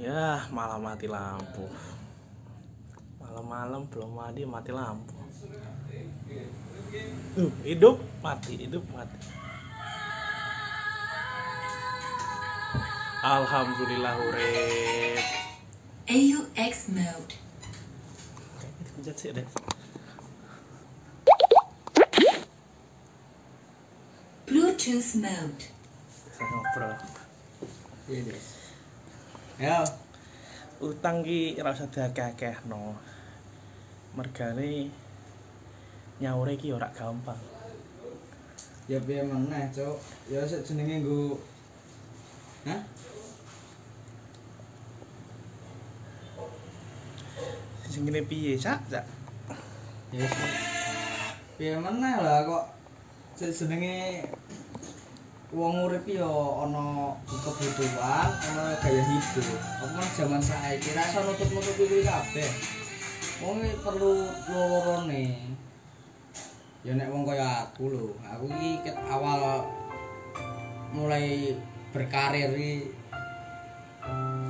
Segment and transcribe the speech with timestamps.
[0.00, 1.68] Ya, malah mati lampu.
[3.20, 5.12] Malam-malam belum mandi mati lampu.
[7.36, 9.20] Uh, hidup mati, hidup mati.
[13.20, 15.24] Alhamdulillah urip.
[16.08, 17.36] AUX mode.
[24.48, 25.62] Bluetooth mode.
[26.32, 26.96] Saya ngobrol.
[28.08, 28.61] Des.
[29.62, 29.78] Ya,
[30.82, 32.98] Utang ki ora usah diakeh-akehno.
[34.18, 34.90] Mergane
[36.18, 37.38] nyaure ki ora gampang.
[38.90, 40.02] ya piye meneh, Cuk.
[40.26, 41.38] Ya sik jenenge nggo
[42.66, 42.82] Hah?
[48.02, 48.82] Ngene piye, Cak?
[48.90, 49.06] Cak.
[50.10, 50.26] Ya.
[51.54, 52.66] Piye meneh lah kok
[53.38, 54.26] sik jenenge
[55.52, 56.24] wong urip ya
[56.64, 59.46] ana kebutuhan, ana gaya hidup.
[59.84, 62.50] Apa men jaman saiki ra iso nutup-nutupi kuwi kabeh.
[63.44, 64.12] Wong perlu
[64.48, 65.24] lorone.
[66.82, 69.68] Ya nek wong kaya aku lho, aku iki ket awal
[70.96, 71.54] mulai
[71.92, 72.90] berkarir iki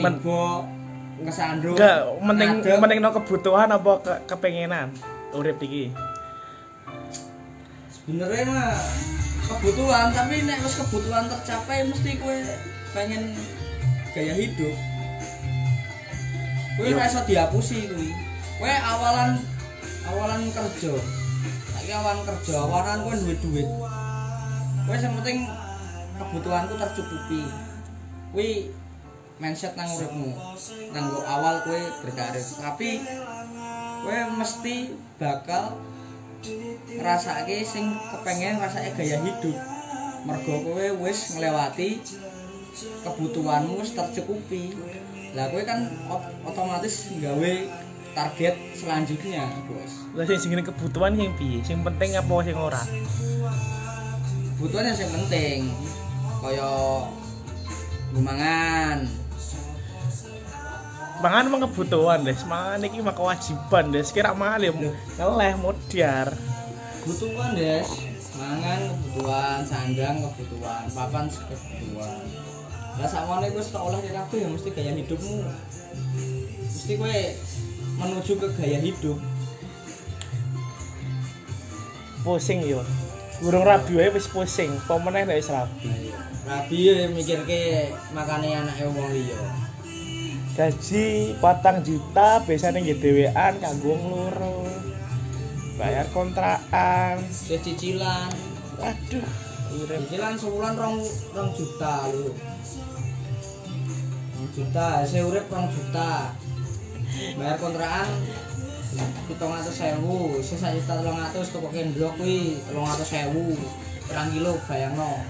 [0.00, 0.64] tiba
[1.22, 1.76] kesandung.
[1.76, 2.50] Enggak, mending
[2.82, 4.90] mending no kebutuhan apa ke, kepengenan
[5.36, 5.92] urip iki.
[8.06, 8.78] sebenarnya mah
[9.46, 12.36] kebutuhan tapi nek wis kebutuhan tercapai mesti kue
[12.90, 13.34] pengen
[14.10, 14.74] gaya hidup.
[16.76, 18.10] Kue ora iso dihapusi kuwi.
[18.58, 19.40] Kue awalan
[20.10, 20.94] awalan kerja.
[21.72, 23.68] Saiki awalan kerja awalan kue duwe duit.
[24.86, 25.38] Kue yang penting
[26.18, 27.42] kebutuhanku tercukupi.
[28.34, 28.50] Kuwi
[29.38, 30.34] mindset nang uripmu.
[30.90, 32.42] Nang awal kue berkarir.
[32.42, 33.04] Tapi
[34.02, 34.76] kue mesti
[35.22, 35.78] bakal
[36.88, 39.56] ngrasake sing kepengen ngrasake gaya hidup
[40.22, 42.00] mergo kowe wis nglewati
[43.02, 44.74] kebutuhanmu wis tercukupi
[45.32, 47.52] lah kowe kan ot- otomatis nggawe
[48.12, 51.60] target selanjutnya bos Lah sing sing kebutuhan yang piye?
[51.60, 52.80] Sing penting apa sing ora?
[54.56, 55.58] kebutuhan yang sing penting
[56.40, 56.72] kaya
[58.10, 59.04] gumangan
[61.16, 62.42] Mangan emang kebutuhan, Des.
[62.44, 64.08] Mangan iki mah kewajiban, Des.
[64.12, 64.72] Kira mangan ya
[65.16, 66.34] ngeleh modiar.
[67.06, 67.86] kebutuhan des
[68.34, 72.18] mangan kebutuhan sandang kebutuhan papan kebutuhan
[72.98, 75.46] lah sakmene kowe tak olah kabeh ya mesti gaya hidupmu
[76.66, 77.18] mesti kowe
[78.02, 79.18] menuju ke gaya hidup
[82.26, 82.82] Pusing yo.
[83.38, 86.10] Burung rabi wae wis pusing, apa meneh nek wis rabi.
[86.42, 89.38] rabi ya mikirke makane anake wong liya
[90.56, 94.64] Gaji patang juta biasanya nggih dhewean kanggo ngloro.
[95.76, 97.20] Bayar kontrakan.
[97.20, 98.32] wis cicilan.
[98.80, 99.28] Aduh,
[99.76, 101.04] urip cicilan sebulan rong
[101.36, 102.32] rong juta lho.
[104.32, 106.32] Rong juta saya urip rong juta.
[107.36, 108.08] Bayar kontrakan
[109.28, 110.40] pitung atus sewu.
[110.40, 113.52] Sisa juta telung atus toko kendrok kuwi telung atus sewu.
[114.08, 115.20] Pirang kilo bayangno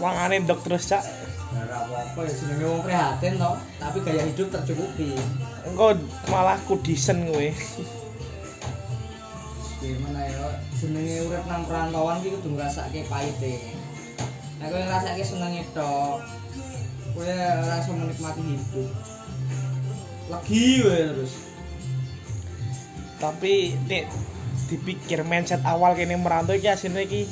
[0.00, 1.02] mangane ndok terus cak.
[1.52, 5.12] Ora apa-apa ya jenenge wong prihatin to, tapi gaya hidup tercukupi.
[5.68, 6.00] Engko
[6.32, 7.48] malah kudisen kowe.
[9.82, 10.48] Gimana ya,
[10.80, 13.76] jenenge urip nang perantauan iki kudu ngrasake pahite.
[14.62, 16.24] Nek kowe ngrasake senenge tok,
[17.12, 18.90] kowe ora iso menikmati hidup.
[20.32, 21.32] Lagi wae terus.
[23.20, 24.08] Tapi nek
[24.72, 27.28] dipikir mindset awal kene merantau iki asline iki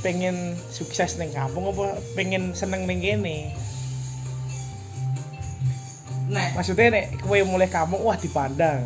[0.00, 3.54] pengen sukses ning kampung apa pengen seneng ning kene.
[6.30, 8.84] Nek Maksudnya nek kowe mulai kampung wah dipandang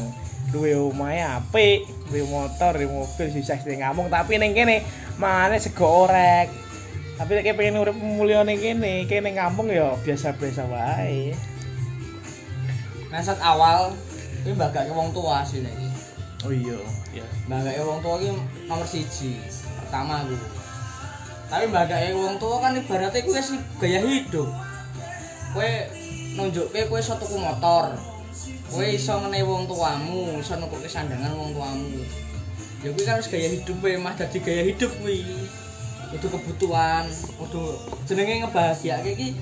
[0.54, 4.82] duwe omahe apik, duwe motor, duwe mobil sukses ning kampung tapi ning kene
[5.16, 6.50] mangane sego orek.
[7.14, 11.34] Tapi nek kowe pengen urip mulya ning kene, kene ning kampung ya biasa-biasa wae.
[13.14, 13.94] mindset awal
[14.42, 15.90] kuwi mbagake wong tua sih nek iki.
[16.42, 16.78] Oh iya,
[17.14, 17.26] iya.
[17.46, 18.34] Mbagake wong tua iki
[18.66, 19.38] nomor siji.
[19.78, 20.34] Pertama ku.
[21.54, 24.50] Tapi mbagake wong tua kan ibaratnya kuwi wis gaya hidup.
[25.54, 25.70] Kowe
[26.34, 27.94] nunjukke kowe iso tuku motor.
[28.66, 32.02] Kowe iso ngene wong tuamu, iso nukuke sandangan wong tuamu.
[32.82, 35.22] Ya kuwi kan wis gaya hidup kowe mah dadi gaya hidup kuwi.
[36.10, 37.06] Kudu kebutuhan,
[37.38, 37.78] kudu
[38.10, 39.38] jenenge ngebahagiake iki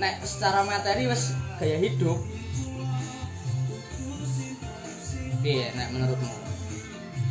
[0.00, 2.16] nek secara materi wis gaya hidup.
[5.44, 6.32] Piye nek menurutmu?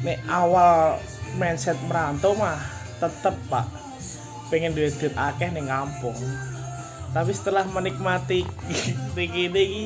[0.06, 1.02] Nek awal
[1.42, 3.66] mindset merantau mah tetep pak
[4.48, 6.16] pengen duit duit akeh ning kampung.
[7.12, 8.44] Tapi setelah menikmati
[9.16, 9.84] ning kene iki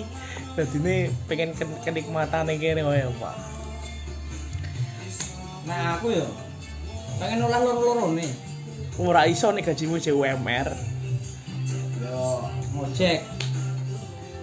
[0.58, 3.36] dadine pengen ken- kenikmatan ning kene wae pak.
[5.66, 6.28] Nah aku ya
[7.22, 8.32] pengen olah loro-loro nih.
[9.00, 10.68] Ora iso nih gajimu UMR.
[12.02, 13.42] Yo ngojek.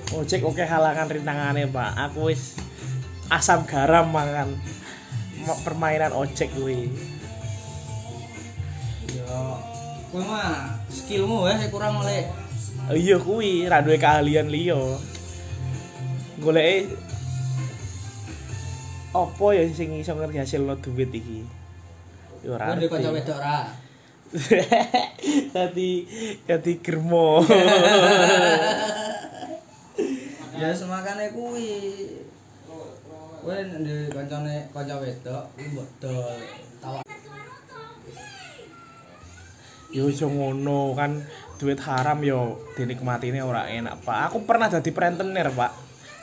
[0.09, 2.57] ojek oke halangan rintangane pak aku wis
[3.29, 4.57] asam garam mangan
[5.45, 6.89] Ma- permainan ojek kuwi
[9.09, 9.41] Ya,
[10.13, 12.29] kowe mah skillmu ya kurang oleh
[12.93, 14.77] iya kuwi ra duwe keahlian liya
[16.41, 16.93] goleke
[19.13, 21.45] opo ya sing iso ngerjasilno duit iki
[22.45, 23.17] ya ora kowe kanca ngerti.
[23.17, 23.59] wedok ra.
[25.57, 26.05] Dadi
[26.45, 27.41] dadi germo.
[30.59, 31.71] Ya semakane kuwi.
[33.41, 36.39] Kowe ndek kancane kanca wedok kuwi mbok dol.
[36.83, 37.08] Tawa
[39.89, 41.25] Yo iso ngono kan
[41.57, 44.33] duit haram yo dinikmatine ora enak, Pak.
[44.33, 45.73] Aku pernah jadi rentenir, Pak.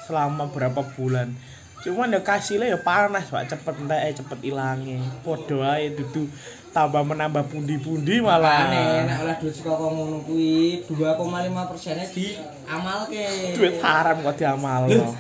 [0.06, 1.34] Selama berapa bulan.
[1.82, 3.50] Cuman ya kasile ya panas, Pak.
[3.50, 5.02] Cepet entek cepet ilange.
[5.26, 6.30] Padha ae dudu
[6.76, 8.68] tambah menambah pundi-pundi malah.
[8.68, 13.26] Makane nek oleh duit saka ngono kuwi 2,5 persennya diamalke.
[13.56, 15.16] Duit haram kok diamalno.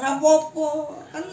[0.00, 0.68] Ora apa-apa,
[1.12, 1.24] kan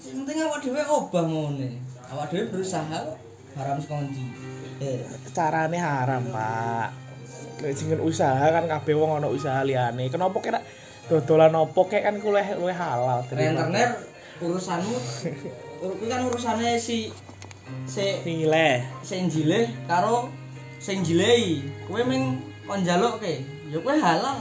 [0.00, 1.82] penting awak dhewe obah ngene.
[2.14, 3.18] Awak dhewe berusaha
[3.54, 4.24] haram saka ndi.
[4.82, 6.88] Eh, Carane haram, Pak.
[7.62, 10.10] Nek jeneng usaha kan kabeh wong ana usaha liyane.
[10.10, 10.58] Kenapa kira
[11.06, 13.22] dodolan opo kek kan luwih luwih halal.
[13.30, 13.90] rentenir
[14.42, 14.96] urusanmu
[15.84, 17.12] ur- kuwi kan urusane si
[17.86, 18.82] si Nilai.
[19.06, 20.28] sing jileh karo
[20.82, 21.62] sing jilehi.
[21.86, 23.40] Kowe ming kon njalukke,
[23.70, 24.38] ya kowe halal.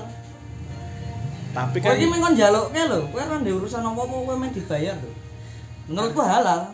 [1.54, 4.52] Tapi Kowe kan iki ming kon njalukke lho, kowe ora ndek urusan apa-apa kowe ming
[4.52, 5.12] dibayar lho.
[5.88, 6.74] Menurutku halal.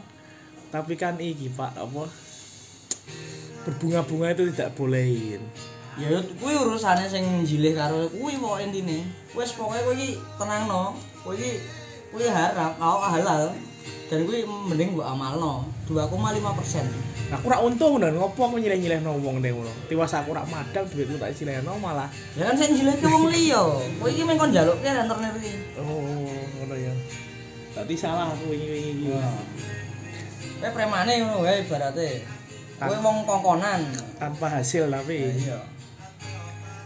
[0.70, 2.06] tapi kan iki Pak apa
[3.68, 5.42] berbunga-bunga itu tidak bolehin.
[6.00, 9.04] Ya kuwi urusane sing jileh karo kuwi pokoke intine.
[9.36, 10.96] Wis pokoke kowe iki tenangno.
[11.22, 11.60] Kowe iki
[12.16, 13.52] kuwi haram, oh, halal.
[14.08, 15.68] Dan kuwi mending mbok amalno.
[15.92, 16.10] 2,5%.
[17.30, 19.70] Aku ora untung dan ngopo aku nyileh-nyileh wong ning ngono.
[19.86, 22.10] Tiwas aku ora madang duitku tak silehno malah.
[22.34, 23.60] Ya kan sing jilehke wong liya.
[24.00, 25.52] Kowe iki meng kon njalukke rentenir iki.
[25.78, 26.26] Oh,
[26.64, 26.94] ngono ya.
[27.76, 29.08] Tadi salah aku wingi-wingi iki.
[30.64, 32.39] Kowe premane ngono wae ibarate.
[32.80, 33.84] Kowe wong kongkonan.
[34.16, 35.60] Tanpa hasil tapi Iya.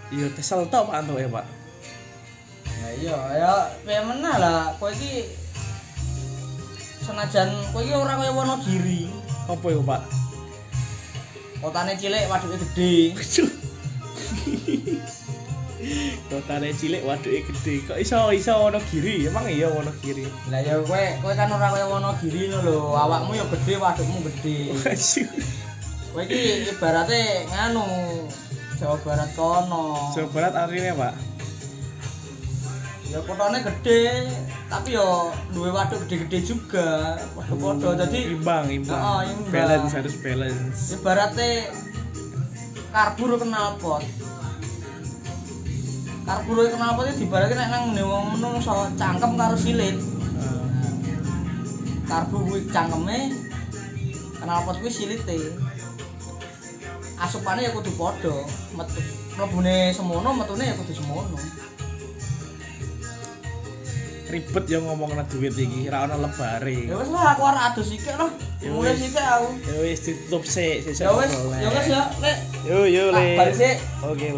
[0.09, 1.45] iya kesel tok Pak Anto ya, Pak.
[2.65, 3.51] Ya iya, ya
[3.85, 4.59] piye menah lah.
[4.81, 5.29] Kowe iki
[7.05, 9.05] senajan kowe iki ora kaya Wonogiri.
[9.45, 10.01] Apa ya, Pak?
[11.61, 12.93] Kotane cilik, waduke gede.
[16.33, 17.73] Kotane cilik waduke gede.
[17.85, 19.29] Kok iso iso Wonogiri?
[19.29, 20.25] Emang iya Wonogiri.
[20.49, 22.97] Lah ya kowe kowe kan ora kaya Wonogiri lho.
[22.97, 24.73] Awakmu ya gede, wadukmu gede.
[26.13, 27.81] Kowe iki ibarate nganu
[28.77, 30.13] Jawa Barat kono.
[30.13, 31.13] Jawa Barat artinya, Pak.
[33.09, 34.29] Ya kotane gede,
[34.69, 37.17] tapi yo duwe waduk gede-gede juga.
[37.33, 39.01] Padha-padha dadi imbang, imbang.
[39.01, 39.53] Oh, imbang.
[39.53, 40.93] Balance harus balance.
[40.93, 41.49] ibarate
[42.93, 44.05] karbur kenal pot.
[46.29, 49.97] Karbur kenal pot iki dibarake nek nang ngene wong menungso cangkem karo silit.
[49.97, 50.65] Eh,
[52.05, 53.33] Karbu kuwi cangkeme
[54.37, 55.72] kenal pot kuwi silite.
[57.23, 58.35] Asupane ya kudu padha,
[58.75, 58.99] metu
[59.39, 61.39] mlebune semono, metune ya kudu semono.
[64.33, 66.89] ribet ya ngomong duit iki, ra ono lebare.
[66.89, 68.33] Ya wis lah aku arek adus sithik lah.
[68.57, 69.47] Ya Mulai sithik aku.
[69.61, 72.37] Ya wis ditutup sik, sesuk Ya wis, ya wis ya, Lek.
[72.65, 73.37] Yo yo Tak le.
[73.37, 73.77] balik sik.
[74.01, 74.29] Oke.